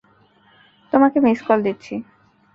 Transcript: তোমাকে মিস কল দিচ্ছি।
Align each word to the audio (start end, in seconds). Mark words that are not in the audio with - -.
তোমাকে 0.93 1.17
মিস 1.19 1.39
কল 1.47 1.59
দিচ্ছি। 1.63 1.93